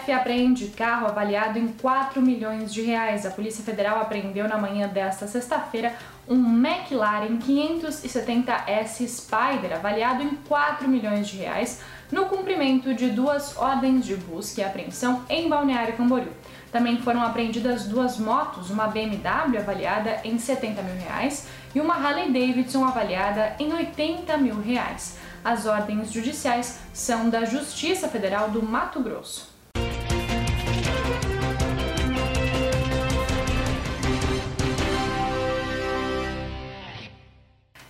[0.00, 3.26] PF apreende carro avaliado em 4 milhões de reais.
[3.26, 5.94] A Polícia Federal apreendeu na manhã desta sexta-feira
[6.26, 14.04] um McLaren 570S Spider avaliado em 4 milhões de reais no cumprimento de duas ordens
[14.04, 16.32] de busca e apreensão em Balneário Camboriú.
[16.72, 22.30] Também foram apreendidas duas motos, uma BMW avaliada em 70 mil reais e uma Harley
[22.32, 25.18] Davidson avaliada em 80 mil reais.
[25.44, 29.49] As ordens judiciais são da Justiça Federal do Mato Grosso.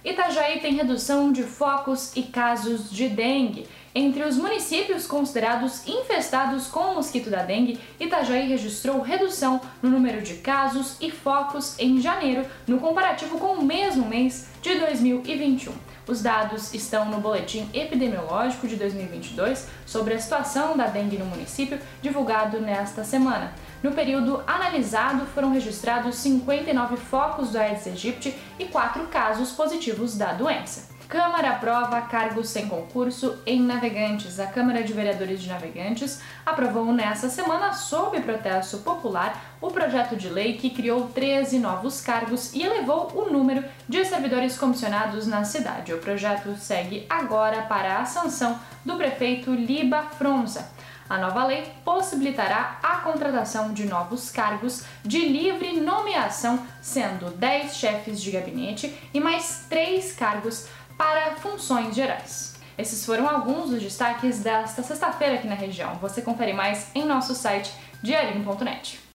[0.05, 3.67] Itajaí tem redução de focos e casos de dengue.
[3.93, 10.23] Entre os municípios considerados infestados com o mosquito da dengue, Itajaí registrou redução no número
[10.23, 15.73] de casos e focos em janeiro, no comparativo com o mesmo mês de 2021.
[16.07, 21.81] Os dados estão no Boletim Epidemiológico de 2022 sobre a situação da dengue no município,
[22.01, 23.53] divulgado nesta semana.
[23.83, 30.33] No período analisado, foram registrados 59 focos do Aedes aegypti e 4 casos positivos da
[30.33, 31.00] doença.
[31.11, 34.39] Câmara aprova cargos sem concurso em Navegantes.
[34.39, 40.29] A Câmara de Vereadores de Navegantes aprovou nesta semana, sob protesto popular, o projeto de
[40.29, 45.93] lei que criou 13 novos cargos e elevou o número de servidores comissionados na cidade.
[45.93, 50.71] O projeto segue agora para a sanção do prefeito Liba Fronza.
[51.09, 58.23] A nova lei possibilitará a contratação de novos cargos de livre nomeação, sendo 10 chefes
[58.23, 60.69] de gabinete e mais 3 cargos
[61.01, 62.57] para funções gerais.
[62.77, 65.95] Esses foram alguns dos destaques desta sexta-feira aqui na região.
[65.95, 69.01] Você confere mais em nosso site diarinho.net.